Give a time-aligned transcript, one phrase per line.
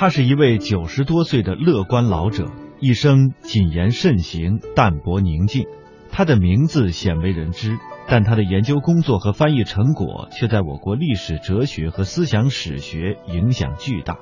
[0.00, 2.50] 他是一位九十多岁的乐观老者，
[2.80, 5.66] 一生谨言慎行，淡泊宁静。
[6.10, 7.76] 他的名字鲜为人知，
[8.08, 14.16] 但他的研究工作和翻译成果却在我国历史、哲学和思想史学影响巨大。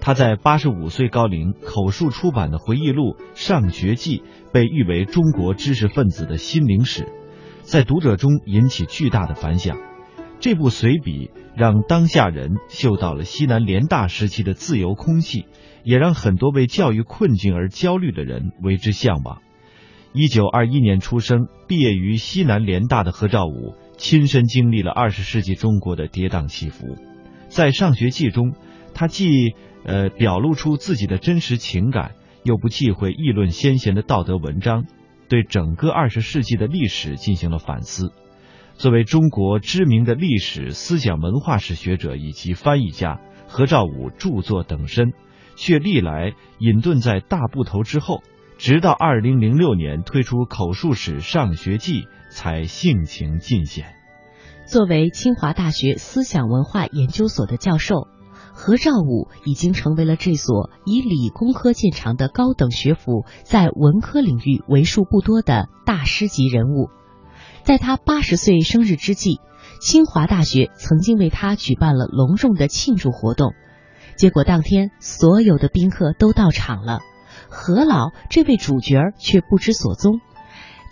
[0.00, 4.22] 他在八十五岁高龄口述出版的回忆录《上学记》
[4.54, 7.06] 被誉为中国知识分子的心灵史，
[7.60, 9.76] 在读者中引起巨大的反响。
[10.40, 15.44] 这部随笔让当下人嗅到了西南联大时期的自由空气，
[15.84, 19.42] 也让很多为教育困境而焦虑的人为之向往。
[20.14, 26.96] 一九二一年出生、毕业于西南联大的何兆武，亲身经历了二十世纪中国的跌宕起伏。
[27.48, 28.54] 在《上学记》中，
[28.94, 32.12] 他既呃表露出自己的真实情感，
[32.44, 34.86] 又不忌讳议论先贤的道德文章，
[35.28, 38.10] 对整个二十世纪的历史进行了反思。
[38.80, 45.12] 作为中国知名的历史、思想、文化史学者以及翻译家，何兆武著作等身，
[45.54, 48.22] 却历来隐遁在大部头之后，
[48.56, 53.84] 直到二零零六年推出口述史《上学记》，才性情尽显。
[54.66, 58.08] 作为清华大学思想文化研究所的教授，
[58.54, 66.88] 何兆武已经成为了这所以理工科见长的高等学府在文科领域为数不多的大师级人物。
[67.62, 69.40] 在他八十岁生日之际，
[69.80, 73.52] 清华大学曾经为他举办了隆重的庆祝活动。
[74.16, 77.00] 结果当天所有的宾客都到场了，
[77.48, 80.20] 何老这位主角却不知所踪。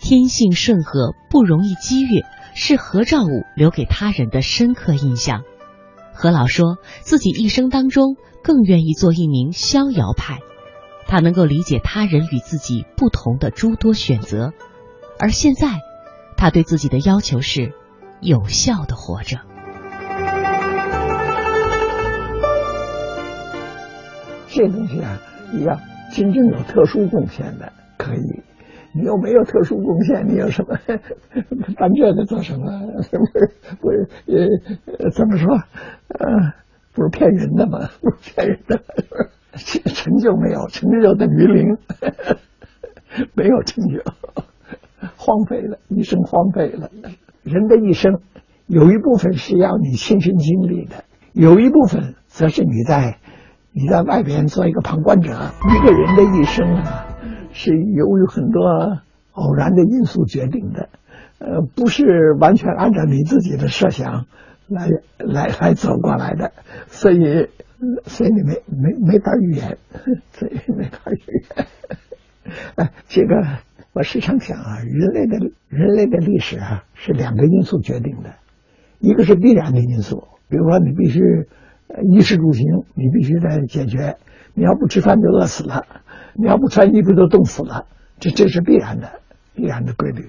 [0.01, 2.21] 天性顺和，不容易激越，
[2.55, 5.43] 是何兆武留给他人的深刻印象。
[6.13, 10.39] 何老说自己一生当中更愿意做一名逍遥派，
[11.07, 14.53] 他能够理解他人与自己不同的诸多选择，
[15.19, 15.88] 而现在。
[16.39, 17.73] 他对自己的要求是
[18.21, 19.39] 有效的活着。
[24.47, 25.19] 这东西啊，
[25.51, 25.77] 你要
[26.13, 28.41] 真正有特殊贡献的可以，
[28.93, 30.77] 你又没有特殊贡献，你有什么
[31.75, 32.65] 办这个做什么？
[32.95, 33.89] 不是不
[34.31, 35.53] 呃，怎么说？
[36.07, 36.53] 呃，
[36.93, 37.89] 不是骗人的吗？
[37.99, 38.81] 不是骗人的，
[39.93, 41.77] 成就没有，成就等于零，
[43.35, 44.01] 没有成就。
[45.21, 46.89] 荒废了，一生荒废了。
[47.43, 48.21] 人的一生，
[48.67, 51.03] 有一部分是要你亲身经历的，
[51.33, 53.17] 有一部分则是你在
[53.73, 55.31] 你在外边做一个旁观者。
[55.31, 57.05] 一个人的一生啊，
[57.51, 58.61] 是由于很多
[59.33, 60.87] 偶然的因素决定的，
[61.39, 64.25] 呃，不是完全按照你自己的设想
[64.67, 64.87] 来
[65.17, 66.53] 来来走过来的，
[66.87, 67.49] 所以
[68.05, 69.77] 所以你没没没法预言，
[70.31, 71.67] 所以没法预言。
[72.75, 73.68] 哎， 这个。
[73.91, 78.35] 我时常想啊，人类的人类的历史啊，是两个因素决定的，
[78.99, 81.19] 一个是必然的因素，比如说你必须
[82.11, 84.17] 衣食住行，你必须得解决，
[84.53, 85.85] 你要不吃饭就饿死了，
[86.35, 87.87] 你要不穿衣服就冻死了，
[88.19, 89.19] 这这是必然的
[89.55, 90.23] 必然的规律。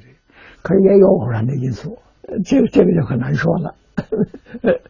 [0.62, 1.98] 可是也有偶然的因素，
[2.44, 3.74] 这个这个就很难说了。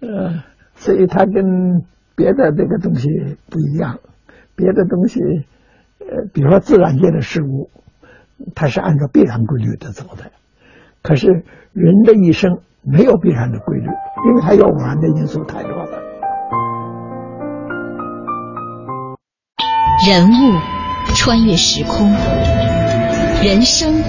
[0.00, 0.44] 呃，
[0.76, 1.82] 所以它跟
[2.14, 3.08] 别的这个东西
[3.50, 3.98] 不一样，
[4.54, 5.20] 别的东西。
[6.10, 7.70] 呃，比如说自然界的事物，
[8.54, 10.30] 它是按照必然规律的走的。
[11.02, 13.86] 可是人的一生没有必然的规律，
[14.28, 16.02] 因为它有偶然的因素太多了。
[20.06, 20.58] 人物
[21.14, 22.10] 穿越时空，
[23.44, 24.02] 人生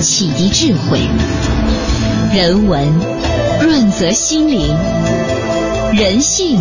[0.00, 0.98] 启迪智慧，
[2.34, 2.88] 人文
[3.60, 4.74] 润泽心灵，
[5.94, 6.58] 人性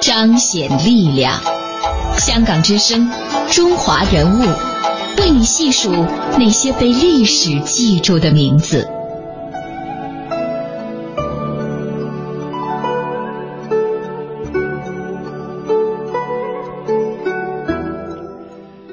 [0.00, 1.57] 彰显力量。
[2.18, 3.08] 香港之声。
[3.50, 4.42] 中华人物，
[5.18, 5.90] 为你细数
[6.38, 8.86] 那些被历史记住的名字。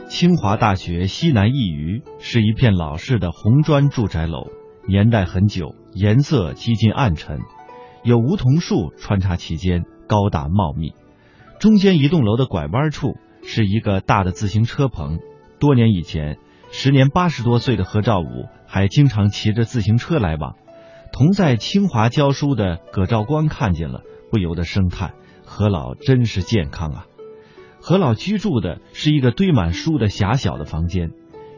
[0.07, 4.47] 清华大学西南一隅是一片老式的红砖住宅楼，
[4.87, 7.39] 年代很久，颜色几近暗沉，
[8.03, 10.93] 有梧桐树穿插其间，高大茂密。
[11.59, 13.15] 中间一栋楼的拐弯处。
[13.47, 15.19] 是一个大的自行车棚。
[15.59, 16.39] 多年以前，
[16.71, 20.55] 时年八十多岁的何兆武还经常骑着自行车来往。
[21.13, 25.13] 同在清华教书的葛兆光看见了，不由得生叹
[25.45, 27.05] ：“何老真是健康啊！”
[27.79, 31.11] 何老居住的是一个堆满书的狭小的房间。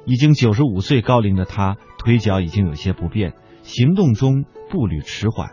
[0.05, 3.33] 已经九十五岁高龄的他，腿脚已经有些不便，
[3.63, 5.51] 行动中步履迟缓。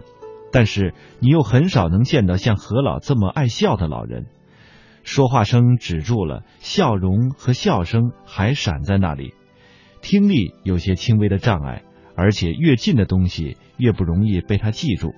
[0.54, 4.26] 但是你又很少能见到像何老这么爱笑的老人。
[5.02, 9.34] 说话声止住了，笑容和笑声还闪在那里。
[10.00, 11.82] 听力有些轻微的障碍，
[12.14, 15.12] 而且越近的东西越不容易被他记住。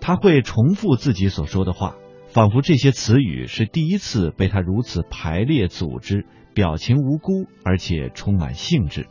[0.00, 1.96] 他会重复自己所说的话，
[2.28, 6.24] 仿佛这些词语是第一次被他如此排列组织，
[6.54, 9.08] 表情无辜而且充满兴致。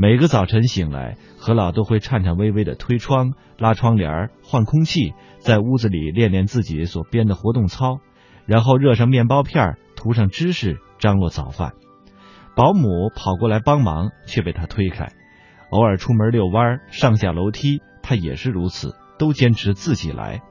[0.00, 7.98] 每个早晨醒来，何老都会颤颤巍巍地推窗、拉窗帘、换空气，在屋子里练练自己所编的活动操，
[8.46, 11.72] 然后热上面包片，涂上芝士，张罗早饭。
[12.54, 15.08] 保姆跑过来帮忙，却被他推开。
[15.70, 20.42] 偶尔出门遛弯、上下楼梯，他也是如此，都坚持自己来。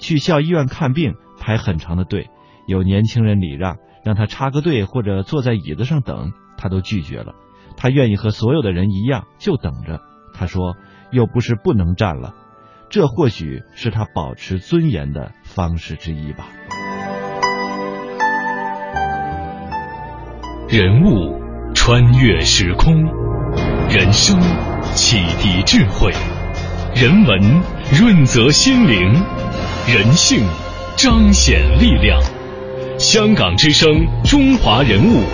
[0.00, 2.28] 去校医院看病，排很长的队，
[2.66, 7.36] 有年轻人礼让，让他插个队或者坐在椅子上等，他都拒绝了。
[7.76, 10.00] 他愿意和所有的人一样，就等着。
[10.32, 10.76] 他说
[11.10, 12.34] ：“又不是不能站了。”
[12.90, 16.48] 这或许是他保持尊严的方式之一吧。
[20.68, 21.40] 人物
[21.74, 23.04] 穿越时空，
[23.88, 24.40] 人生
[24.94, 26.12] 启迪智慧，
[26.94, 27.62] 人文
[27.92, 29.12] 润泽心灵，
[29.88, 30.44] 人性
[30.96, 32.20] 彰显力量。
[32.98, 33.88] 香港之声，
[34.24, 35.24] 中华人物，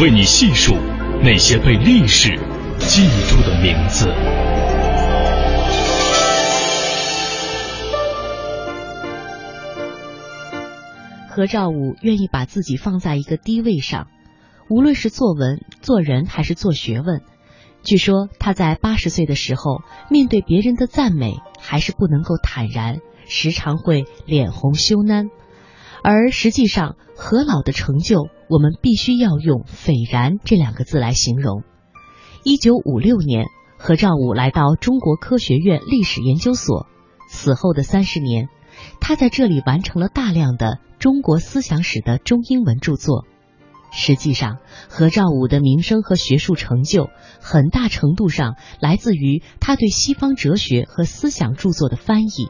[0.00, 0.74] 为你细数。
[1.22, 2.38] 那些被历史
[2.78, 4.12] 记住的名字。
[11.28, 14.06] 何兆武愿意把自己放在一个低位上，
[14.70, 17.20] 无论是作文、做人还是做学问。
[17.82, 25.28] 据说他在八十岁的时候，面对别人的赞美，还是不能够坦然，时常会脸红羞赧。
[26.02, 28.28] 而实际上，何老的成就。
[28.48, 31.64] 我们必须要用“斐然”这两个字来形容。
[32.44, 33.46] 一九五六年，
[33.76, 36.86] 何兆武来到中国科学院历史研究所。
[37.28, 38.48] 此后的三十年，
[39.00, 43.24] 他在这里完成了大量的中国思想史的中英文著作。
[43.90, 44.58] 实际上，
[44.88, 47.10] 何兆武的名声和学术成就，
[47.40, 52.48] 很大程度上来自于他对西方哲学和思想著作的翻译。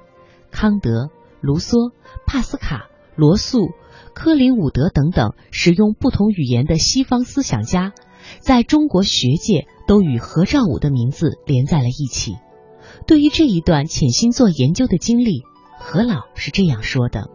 [0.50, 1.08] 康德、
[1.40, 1.93] 卢梭、
[2.26, 3.70] 帕斯卡、罗素。
[4.14, 7.92] 科林伍德等等使用不同语言的西方思想家，
[8.40, 12.36] 在中国学界都与何兆武的名字连在了一起。
[13.06, 15.42] 对于这一段潜心做研究的经历，
[15.78, 17.28] 何老是这样说的：“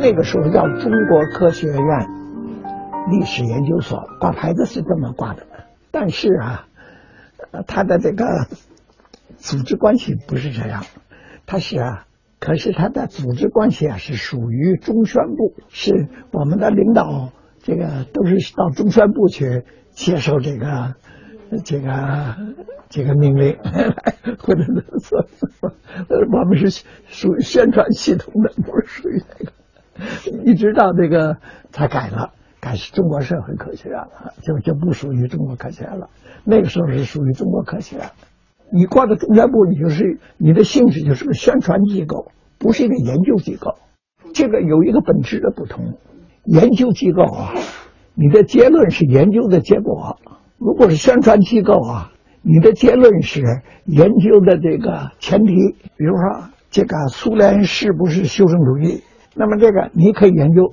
[0.00, 2.08] 那个时候叫中国科学院
[3.10, 5.46] 历史研究所，挂牌子是这么挂的，
[5.90, 6.66] 但是啊，
[7.66, 8.24] 他的这个
[9.36, 10.86] 组织关系不是这样，
[11.48, 12.04] 他是啊。”
[12.40, 17.32] 可是他的组织关系啊，是属于中宣部，是我们的领导，
[17.64, 20.94] 这个都是到中宣部去接受这个
[21.64, 22.36] 这个
[22.88, 23.58] 这个命令，
[24.38, 24.62] 或者
[25.02, 25.26] 说
[26.30, 29.52] 我们是属于宣传系统的，不是属于那个。
[30.44, 31.38] 一直到这个
[31.72, 36.08] 才改了，改是中国社会科学院了，就就不属于中国科学院了。
[36.44, 38.06] 那个时候是属于中国科学院。
[38.70, 43.76] 你挂在中宣部，你就是你的性质就是个宣传机构，不是一个研究机构。
[44.34, 45.98] 这个有一个本质的不同。
[46.44, 47.54] 研究机构啊，
[48.14, 50.16] 你的结论是研究的结果；
[50.58, 52.12] 如果是宣传机构啊，
[52.42, 53.42] 你的结论是
[53.84, 55.54] 研究的这个前提。
[55.96, 59.02] 比如说，这个苏联是不是修正主义？
[59.34, 60.72] 那么这个你可以研究，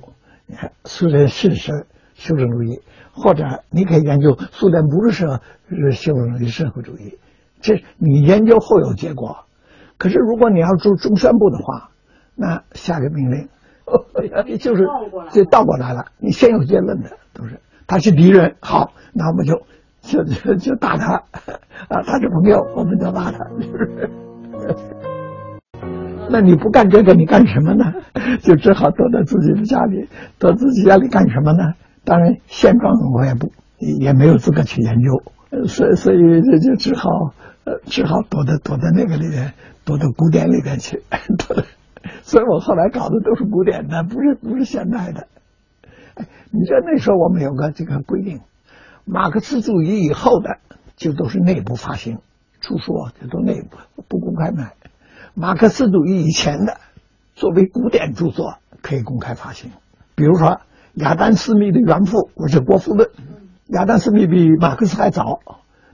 [0.86, 2.80] 苏联是是修正主义，
[3.12, 5.28] 或者你可以研究苏联不是
[5.70, 7.18] 是修正主义社会主义。
[7.62, 9.46] 这你研究后有结果，
[9.98, 11.90] 可是如果你要住中宣部的话，
[12.36, 13.48] 那下个命令，
[14.60, 14.88] 就是
[15.32, 16.06] 就倒过来了。
[16.18, 19.62] 你先有结论的都是他是敌人，好，那我们就
[20.02, 21.14] 就就就打他
[21.88, 23.48] 啊，他是朋友，我们就打他。
[26.30, 27.94] 那你不干这个，你干什么呢？
[28.42, 30.10] 就只好躲在自己的家里，
[30.40, 31.74] 躲自己家里干什么呢？
[32.04, 35.32] 当然，现状我也不也没有资格去研究，
[35.68, 37.10] 所以所以这就只好。
[37.66, 41.02] 呃，只好躲在躲在那个里面，躲到古典里面去。
[42.22, 45.26] 所以我后来搞的都是古典的，不是不是现代的。
[46.14, 48.42] 哎，你知道那时候我们有个这个规定，
[49.04, 50.60] 马克思主义以后的
[50.96, 52.20] 就都是内部发行，
[52.62, 54.74] 出书就都内部不公开卖。
[55.34, 56.78] 马克思主义以前的
[57.34, 59.72] 作为古典著作可以公开发行，
[60.14, 60.62] 比如说
[60.94, 63.10] 亚当·斯密的原父，或者《国富论》，
[63.68, 65.40] 亚当·斯密比马克思还早，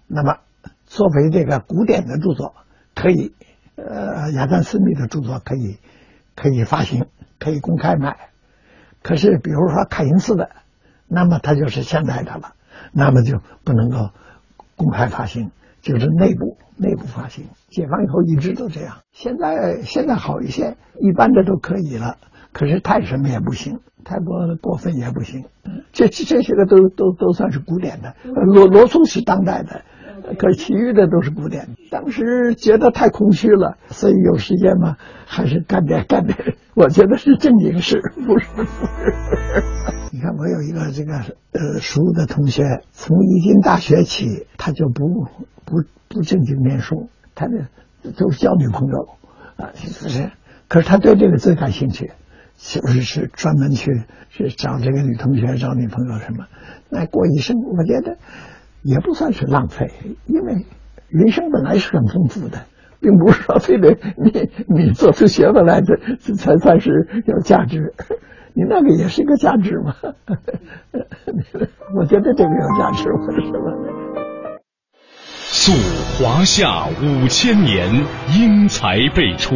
[0.07, 0.37] 那么。
[0.85, 2.53] 作为这个古典的著作，
[2.93, 3.33] 可以，
[3.77, 5.77] 呃，亚当斯密的著作可以
[6.35, 7.05] 可以发行，
[7.39, 8.17] 可以公开卖。
[9.01, 10.49] 可是，比如说凯因斯的，
[11.07, 12.55] 那么它就是现代的了，
[12.91, 14.09] 那么就不能够
[14.75, 17.45] 公开发行，就是内部内部发行。
[17.69, 22.17] 解放以后一直都这样，现在现在好一些，一般的都可以了。
[22.53, 25.45] 可是太什么也不行，太过过分也不行。
[25.91, 28.15] 这这些个都都都算是古典的。
[28.23, 29.81] 罗罗素是当代的。
[30.37, 31.69] 可其余的都是古典。
[31.89, 36.37] 当时觉得太空虚了，所以有时间嘛，还是干点干点。
[36.75, 38.69] 我觉得是正经事，不是不是。
[40.13, 45.25] 你看，我有一个这个呃熟的同学，从一进大学起，他就不
[45.65, 47.53] 不不正经念书，他就
[48.11, 49.07] 都是交女朋友
[49.57, 50.29] 啊，是不是？
[50.67, 52.11] 可是他对这个最感兴趣，
[52.61, 56.45] 就是是专门去去找这个女同学、找女朋友什么？
[56.89, 58.17] 那过一生，我觉得
[58.83, 59.91] 也不算是浪费，
[60.27, 60.65] 因为
[61.07, 62.65] 人生本来是很丰富的，
[62.99, 65.97] 并不是说非得你你做出学问来的
[66.37, 67.93] 才算是有价值。
[68.53, 69.95] 你那个也是一个价值嘛？
[71.95, 73.71] 我觉得这个有价值，我是吧？
[75.33, 75.71] 溯
[76.17, 77.87] 华夏五千年，
[78.37, 79.55] 英才辈出，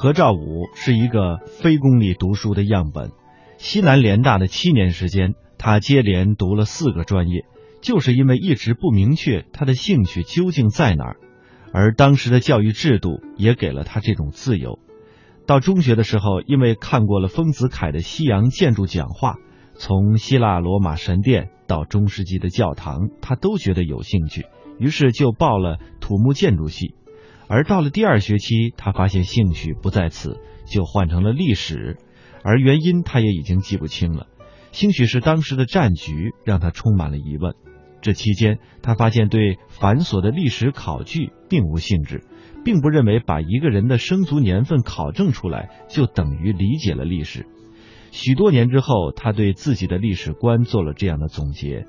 [0.00, 3.10] 何兆武是一个非公立读书的样本。
[3.56, 7.46] 西南联大的七年时间，他接连读了四个专业，
[7.82, 11.16] 就是因为一直不明确他的兴趣究竟在哪儿，
[11.72, 14.78] 而当时的教育制度也给了他这种自由。
[15.48, 19.34] 到中学的时候，因为看过了丰子恺的西洋建筑讲话，
[19.74, 24.46] 从希腊罗马神殿到中世纪的教堂，他都觉得有兴趣，
[24.78, 26.94] 于是就报了土木建筑系。
[27.48, 31.96] 而到了第二学期，他发现兴趣不在此，就换成了历史，
[32.44, 34.26] 而原因他也已经记不清了。
[34.70, 37.54] 兴许是当时的战局让他充满了疑问。
[38.00, 42.22] 这期间，他发现对繁琐的历史考据并无兴致。
[42.64, 47.46] 并不认为把一个人的生卒年份考证出来就等于理解了历史。
[48.10, 51.86] 许多年之后，他对自己的历史观做了这样的总结：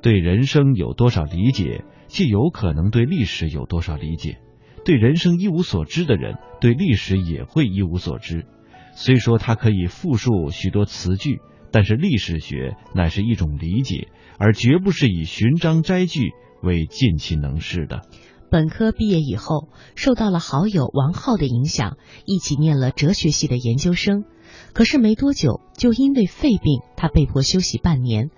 [0.00, 4.38] 对人生有多少理解，就有可能对历史有多少理解。
[4.84, 8.46] 对人生一无所知的人，对历史也会一无所知。
[8.94, 11.40] 虽说他可以复述许多词句，
[11.72, 16.30] 但是历史学乃是一种理解，而绝不是以寻章摘句
[16.62, 18.02] 为尽其能事的。
[18.50, 24.24] 本科毕业以后，受到了好友王浩的影响，一起念了哲学系的研究生。
[24.72, 28.30] 可是没多久，就因为肺病，他被迫休息半年。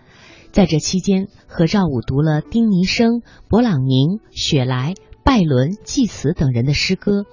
[0.52, 4.94] 在这期间，何兆武读了丁尼生、勃朗宁、雪莱、
[5.26, 7.26] 拜伦、济慈等人的诗歌。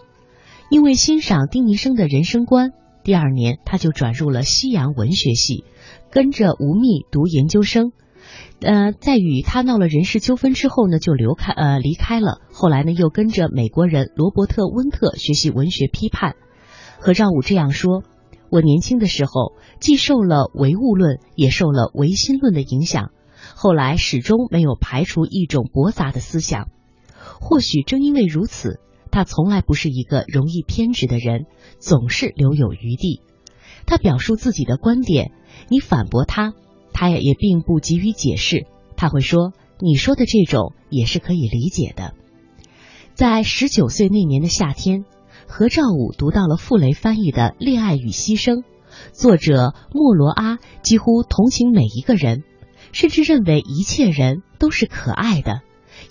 [0.72, 2.72] 因为欣赏丁尼生的人生观，
[3.04, 5.64] 第二年他就转入了西洋文学系，
[6.10, 7.92] 跟着吴宓读研究生。
[8.62, 12.42] 呃，在与他闹了人事纠纷之后呢，就留开呃离开了。
[12.52, 16.36] 后来呢，又跟着美国人罗伯特温特学习文学批判。
[16.98, 18.02] 何兆武这样说
[18.50, 23.12] ：“我年轻的时候，既受了唯物论，也受了唯心论的影响。
[23.56, 26.70] 后来始终没有排除一种驳杂的思想。
[27.42, 28.80] 或许正因为如此，
[29.12, 31.46] 他从来不是一个容易偏执的人，
[31.80, 33.22] 总是留有余地。
[33.86, 35.32] 他表述自己的观点，
[35.70, 36.54] 你反驳他。”
[36.96, 39.52] 他也也并不急于解释，他会说
[39.82, 42.14] ：“你说的这种也是可以理解的。”
[43.16, 45.04] 在十九岁那年的夏天，
[45.48, 48.58] 何兆武读到了傅雷翻译的《恋爱与牺牲》，
[49.12, 52.44] 作者莫罗阿几乎同情每一个人，
[52.92, 55.62] 甚至认为一切人都是可爱的，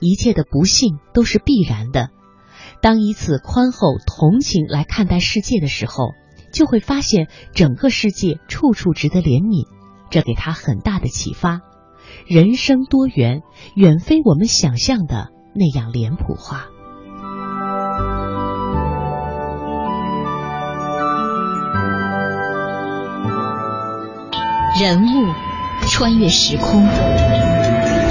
[0.01, 2.11] 一切的不幸都是必然的。
[2.81, 6.11] 当以此宽厚同情来看待世界的时候，
[6.53, 9.67] 就会发现整个世界处处值得怜悯。
[10.11, 11.61] 这给他很大的启发，
[12.27, 13.41] 人生多元，
[13.75, 16.67] 远非我们想象的那样脸谱化。
[24.81, 25.33] 人物
[25.89, 26.83] 穿越时空，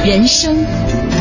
[0.06, 0.56] 人生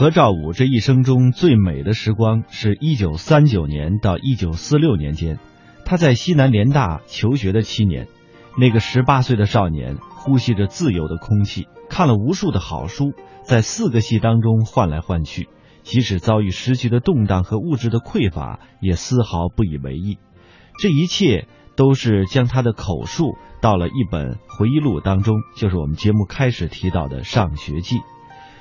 [0.00, 5.38] 何兆武这一生中最美的时光，是一九三九年到一九四六年间，
[5.84, 8.08] 他在西南联大求学的七年。
[8.56, 15.50] 那个十八岁的少年呼吸着自由的空气，看了无数的好书，在四个系当中换来换去，
[15.82, 20.16] 即使遭遇时局的动荡和物质的匮乏，也丝毫不以为意。
[20.78, 27.96] 这一切都是将他的口述到了一本回忆录当中，就是我们节目开始提到的《上学记》。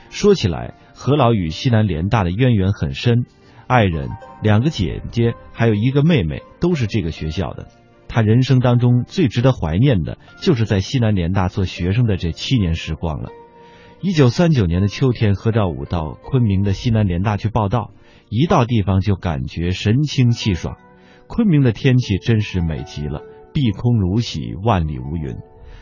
[0.09, 3.23] 说起来，何老与西南联大的渊源很深，
[3.67, 4.09] 爱人、
[4.43, 7.69] 两个姐姐还有一个妹妹都是这个学校的。
[8.09, 13.29] 他人生当中最值得怀念的，就是在西南联大做学生的这七年时光了。
[14.01, 17.93] 一九三九年的秋天，何兆武到昆明的西南联大去报道，
[18.27, 20.75] 一到地方就感觉神清气爽。
[21.27, 23.21] 昆明的天气真是美极了，
[23.53, 25.37] 碧空如洗，万里无云。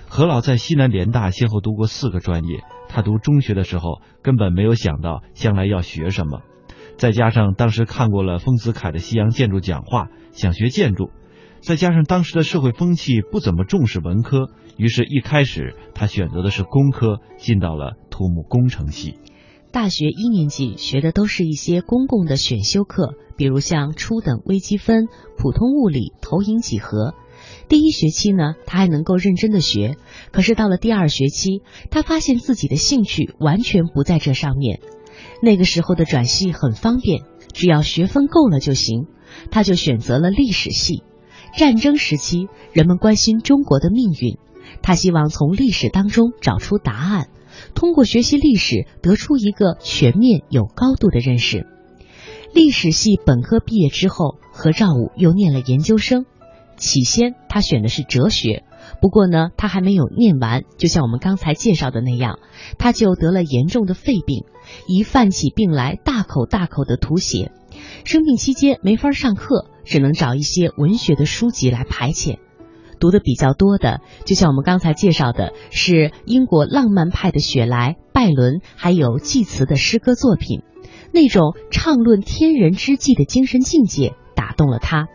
[0.10, 6.42] 何老在西南联大先后读过四个专业，他读中学的时候根本没有想到将来要学什么，
[6.98, 11.12] 再加上当时看过了丰子恺的西洋建筑讲话，想学建筑。
[11.60, 19.20] 再加上当时的社会风气不怎么重视文科，于是一开始他选择的是工科，进到了土木工程系。
[19.72, 27.14] 大学一年级学的都是一些公共的选修课，比如像初等微积分、普通物理、投影几何。
[27.70, 29.98] 第一学期呢，他还能够认真的学，
[30.32, 31.62] 可是到了第二学期，
[31.92, 34.80] 他发现自己的兴趣完全不在这上面。
[35.42, 37.24] 那个时候的转系很方便，
[37.54, 39.08] 只要学分够了就行，
[39.52, 41.04] 他就选择了历史系。
[41.56, 44.38] 战争时期，人们关心中国的命运，
[44.82, 47.30] 他希望从历史当中找出答案，
[47.74, 51.66] 通过学习历史得出一个全面有高度的认识。
[52.54, 56.26] 历史系本科毕业之后，何兆武又念了研究生。
[56.78, 58.64] 起先他选的是哲学，
[59.02, 62.40] 不过呢，他还没有念完，就像我们刚才介绍的那样，
[62.78, 64.46] 他就得了严重的肺病，
[64.88, 67.52] 一犯起病来大口大口的吐血。
[68.06, 72.38] 生病期间没法上课，只能找一些文学的书籍来排遣。
[73.00, 80.62] 读的比较多的，就像我们刚才介绍的，是英国浪漫派的雪莱、拜伦，还有济慈的诗歌作品。
[81.14, 85.08] 那种畅论天人之际的精神境界打动了他，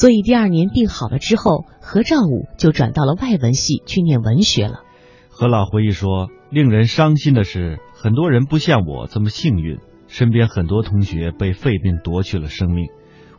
[0.00, 4.80] 所以第二年病好了之后，何兆武就转到了外文系去念文学了。
[5.28, 12.88] 何老回忆说：“令人伤心的是，很多人不像我这么幸运。”身边很多同学被肺病夺去了生命。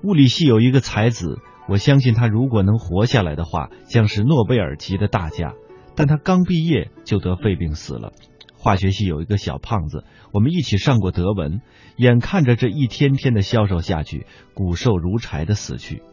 [0.03, 5.55] 物理系有一个才子，我相信他如果能活下来的话，将是诺贝尔级的大家。
[5.95, 8.13] 但他刚毕业就得肺病死了。
[8.55, 11.61] 化学系有一个小胖子，我们一起上过德文，
[11.95, 16.03] 眼看着这一天天的消瘦下去，骨瘦如柴的死去。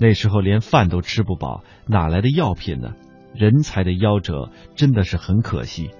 [0.00, 2.94] 那时候连饭都吃不饱，哪来的药品呢？
[3.34, 5.90] 人才的夭折真的是很可惜。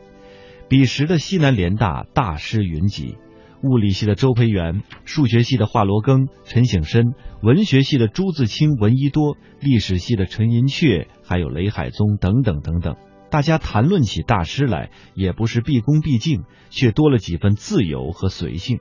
[0.68, 3.16] 彼时的西南联大大师云集。
[3.62, 12.96] 物理系的周培源，数学系的华罗庚、陈省身，文学系的朱自清、闻一多，历史系的陈寅恪，还有雷海宗等等等等。
[13.30, 18.78] 大家谈论起大师来，也不是毕恭毕敬，却多了几分自由和随性。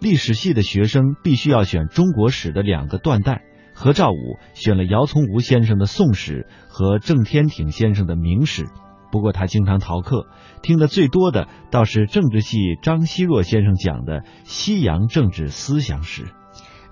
[0.00, 3.44] 历史系的学生必须要选中国史的两个断代，
[3.82, 8.66] 何兆武选了姚从吾先生的宋史和郑天挺先生的明史。
[9.10, 10.26] 不过他经常逃课，
[10.60, 16.26] 听得最多的倒是政治系张奚若先生讲的西洋政治思想史。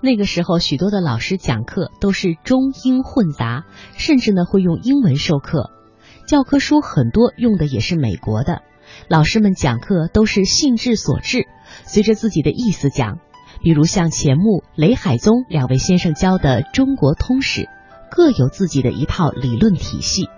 [0.01, 5.69] 那个时候，许多的老师讲课都是中英混杂，甚至呢会用英文授课，
[6.25, 8.63] 教科书很多用的也是美国的。
[9.07, 11.45] 老师们讲课都是兴致所致，
[11.83, 13.19] 随着自己的意思讲。
[13.61, 17.67] 比如像钱穆、雷海宗两位先生教的中国通史，
[18.09, 20.29] 各有自己的一套理论体系。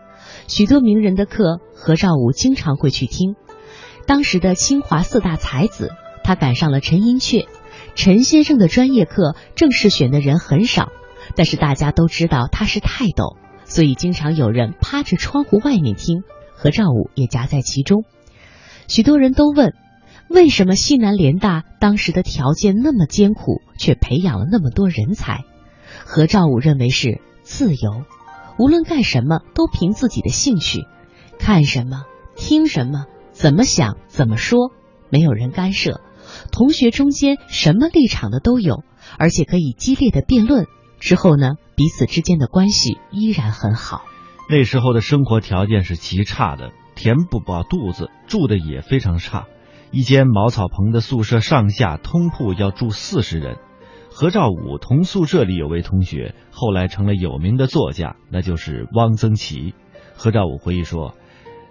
[0.47, 3.35] 许多名人的课，何兆武经常会去听。
[4.05, 5.91] 当时的清华四大才子，
[6.23, 7.47] 他赶上了陈寅恪。
[7.93, 10.89] 陈先生的专业课，正式选的人很少，
[11.35, 16.23] 但是大家都知道他是泰斗，所以经常有人趴着窗户外面听。
[16.55, 18.03] 何兆武也夹在其中。
[18.87, 19.73] 许多人都问，
[20.33, 25.43] 为什么西南联大当时的条件那么艰苦，却培养了那么多人才？
[26.05, 28.05] 何兆武认为是自由。
[28.57, 30.85] 无论干什么都凭自己的兴趣，
[31.37, 32.03] 看什么、
[32.35, 34.71] 听什么、怎么想、怎么说，
[35.09, 35.99] 没有人干涉。
[36.51, 38.83] 同学中间什么立场的都有，
[39.17, 40.65] 而且可以激烈的辩论。
[40.99, 44.03] 之后呢，彼此之间的关系依然很好。
[44.49, 49.47] 那时候的生活条件是极差的，填不饱肚子，住的也非常差。
[49.91, 53.57] 一间茅草棚的宿舍，上下通铺要住四十人。
[54.09, 59.73] 何兆武同宿舍里有位同学，后来成了有名的作家，那就是汪曾祺。
[60.15, 61.15] 何兆武回忆说：“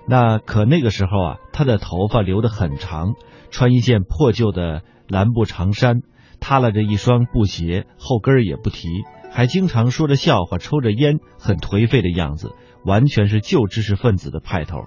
[0.06, 3.14] 那可那个时候啊，他的头发留得很长，
[3.50, 6.00] 穿一件破旧的蓝布长衫，
[6.40, 8.88] 塌拉着一双布鞋，后跟也不提，
[9.30, 12.52] 还经常说着笑话，抽着烟，很颓废的样子。
[12.85, 14.85] 完全是旧知识分子的派头。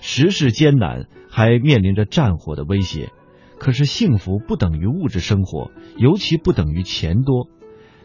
[0.00, 3.10] 时事艰难，还面临着战火的威胁。
[3.58, 7.48] 可是幸福不等于物质生活，尤其不等于钱多。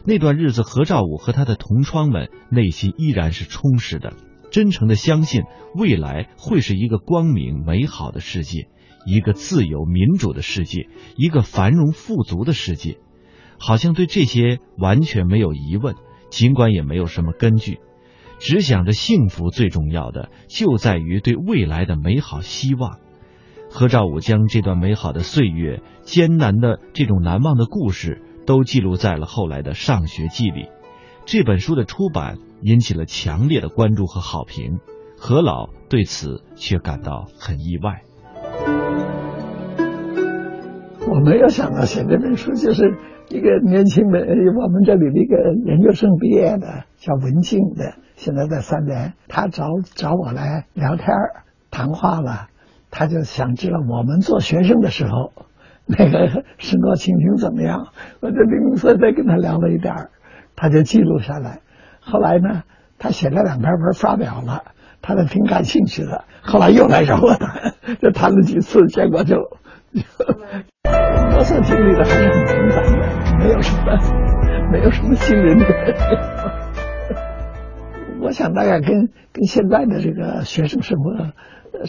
[0.04, 4.12] 那段日子，何兆武和他的同窗们内心依然是充实的，
[4.50, 5.42] 真诚的相信
[5.74, 8.68] 未来会是一个光明美好的世界，
[9.06, 12.98] 一个自由民主的世界，一个繁荣富足的世界。
[13.58, 15.94] 好像对这些完全没有疑问，
[16.28, 17.80] 尽管也没有什么根据，
[18.38, 22.98] 只想着幸福最重要的就在于对未来的美好希望。
[23.70, 30.68] 何兆武将这段美好的岁月、艰难的这种难忘的故事，都记录在了后来的上学记里。
[31.24, 34.78] 这本书的出版引起了强烈的关注和好评，
[35.18, 38.02] 何老对此却感到很意外。
[41.08, 42.96] 我没有想到写这本书，就是
[43.28, 51.06] 一个年轻的我们这里的一个研究生毕业的，叫文静的，现在在三联，他找找我来聊天
[51.70, 52.48] 谈话了。
[52.90, 55.32] 他就想知道我们做学生的时候，
[55.84, 57.88] 那个生活情形怎么样？
[58.20, 60.08] 我就零零碎碎跟他聊了一点，
[60.56, 61.60] 他就记录下来。
[62.00, 62.62] 后来呢，
[62.98, 64.62] 他写了两篇文发表了，
[65.02, 66.24] 他都挺感兴趣的。
[66.42, 69.36] 后来又来找我谈，就谈了几次，结果就，
[71.36, 76.65] 我所经历的还是很平凡的，没有什么，没有什么惊人的。
[78.20, 81.32] 我想大概跟跟现在的这个学生生活。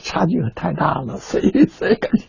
[0.04, 2.28] 差距太大了， 所以 所以感觉，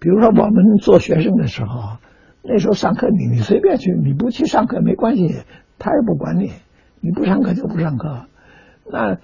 [0.00, 1.98] 比如说我们做学生的时候，
[2.42, 5.42] 那时候上课你你随便去，你不去上课没关系，
[5.78, 6.50] 他也不管你，
[7.00, 8.24] 你不上课就不上课。
[8.90, 9.18] 那呃，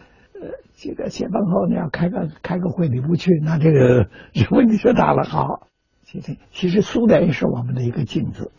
[0.76, 5.24] 这个解放后你要开个开个会你不去，那这个 这问题就大了。
[5.24, 5.68] 好，
[6.02, 8.52] 其实其实苏联也是我们的一个镜子，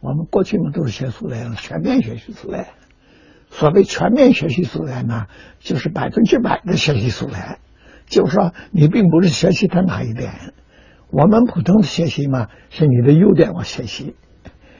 [0.00, 2.66] 我们过去嘛都是学苏联，全面学习苏联。
[3.50, 5.26] 所谓全面学习素材呢，
[5.60, 7.58] 就是百分之百的学习素材。
[8.06, 10.52] 就是说，你并不是学习他哪一点，
[11.10, 14.14] 我们普通的学习嘛，是你的优点我学习，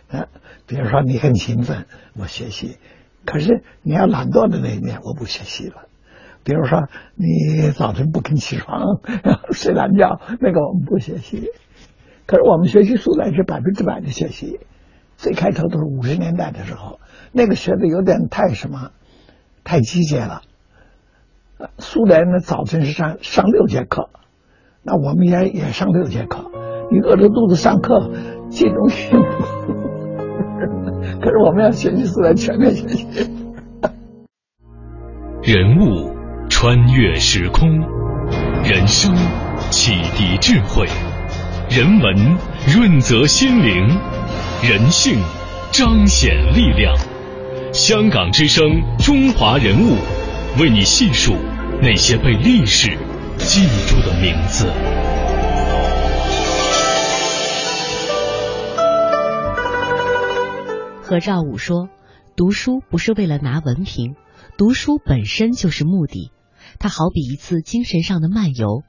[0.08, 0.26] 啊，
[0.68, 2.76] 比如说你很勤奋，我学习，
[3.24, 5.88] 可是你要懒惰的那一面我不学习了，
[6.44, 9.00] 比如说你早晨不肯起床，
[9.50, 11.48] 睡懒觉，那个我们不学习，
[12.26, 14.60] 可是我们学习素来是百分之百的学习，
[15.16, 17.00] 最开头都是五十年代的时候，
[17.32, 18.90] 那个学的有点太什么，
[19.64, 20.42] 太机械了。
[21.78, 24.10] 苏联呢，早晨是上上六节课，
[24.82, 26.50] 那我们也也上六节课。
[26.92, 28.10] 你饿着肚子上课，
[28.50, 29.16] 这种幸福。
[31.20, 33.06] 可是我们要学习苏联，全面学习。
[35.42, 36.14] 人物
[36.50, 37.80] 穿越时空，
[38.62, 39.14] 人生
[39.70, 40.86] 启迪智慧，
[41.70, 43.98] 人文润泽心灵，
[44.62, 45.20] 人性
[45.70, 46.96] 彰显力量。
[47.72, 49.96] 香港之声，中华人物。
[50.58, 51.36] 为你细数
[51.82, 52.96] 那些被历史
[53.36, 54.66] 记住的名字。
[61.02, 61.90] 何兆武说
[62.34, 64.14] ：“读书不是为了拿文凭，
[64.56, 66.32] 读书本身就是目的。
[66.78, 68.82] 它好比一次精神上的漫游，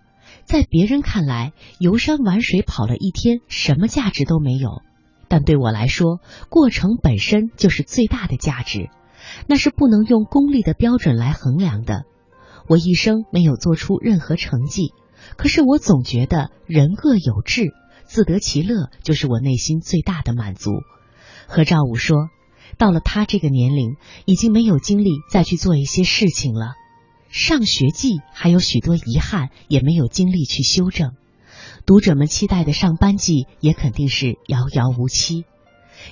[0.46, 4.82] 在别人看来，游山玩水跑了一天，什么价值都没有；
[5.28, 8.90] 但对我来说，过程本身就是最大的价值。”
[9.46, 12.06] 那是不能用功利的标准来衡量的。
[12.68, 14.94] 我一生没有做出任何成绩，
[15.36, 17.74] 可是我总觉得人各有志，
[18.06, 20.72] 自得其乐就是我内心最大的满足。
[21.46, 22.30] 何兆武说
[22.80, 26.76] ：“到了他这个年龄，已经没有精力再去做一些事情了。
[27.30, 31.12] 上学季还有许多遗憾，也没有精力去修正。
[31.88, 35.46] 读者们期待的上班季，也肯定是遥遥无期。”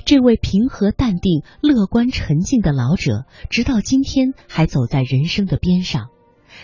[0.05, 6.07] 这位平和、淡定、乐观、沉静的老者，直到今天还走在人生的边上。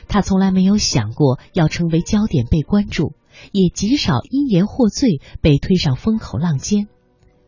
[0.08, 3.12] 他从来没有想过要成为焦点被关注，
[3.52, 6.88] 也极少因言获罪被推上风口浪尖。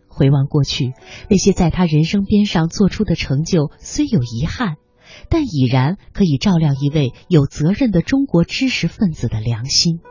[0.10, 0.92] 回望过去，
[1.30, 4.76] 那些在他人生边上做出的成就，虽有遗憾，
[5.30, 10.02] 但已然可以照亮一位有责任的中国知识分子的良心。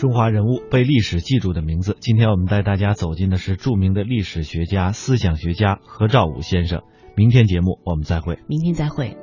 [0.00, 1.94] 中华人物被历史记住的名字。
[2.00, 6.80] 今天我们带大家走进的是著名的历史学家、思想学家何兆武先生。
[7.14, 8.38] 明天节目我们再会。
[8.48, 9.14] 明天再会。